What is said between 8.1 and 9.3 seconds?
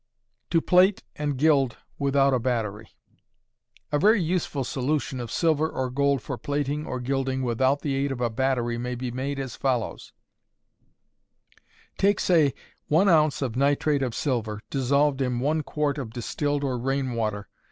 of a battery may be